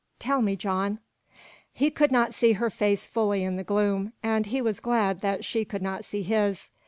Tell 0.17 0.41
me, 0.41 0.55
John." 0.55 0.97
He 1.71 1.91
could 1.91 2.11
not 2.11 2.33
see 2.33 2.53
her 2.53 2.71
face 2.71 3.05
fully 3.05 3.43
in 3.43 3.55
the 3.55 3.63
gloom, 3.63 4.13
and 4.23 4.47
he 4.47 4.59
was 4.59 4.79
glad 4.79 5.21
that 5.21 5.45
she 5.45 5.63
could 5.63 5.83
not 5.83 6.03
see 6.03 6.23
his. 6.23 6.71